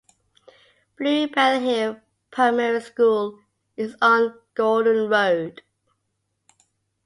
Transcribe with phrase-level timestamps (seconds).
[0.97, 2.01] Blue Bell Hill
[2.31, 3.37] Primary School
[3.77, 5.61] is on Gordon Road.